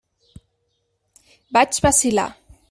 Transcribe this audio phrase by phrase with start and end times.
[1.59, 2.27] Vaig vacil·lar.